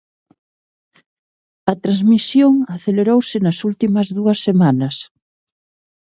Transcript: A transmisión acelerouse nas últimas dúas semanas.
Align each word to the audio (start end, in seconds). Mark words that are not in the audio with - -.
A 1.71 1.73
transmisión 1.83 2.53
acelerouse 2.75 3.37
nas 3.45 3.57
últimas 3.69 4.07
dúas 4.17 4.39
semanas. 4.47 4.95